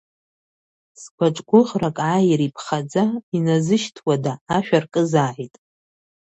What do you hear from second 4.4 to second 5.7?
ашә аркызааит!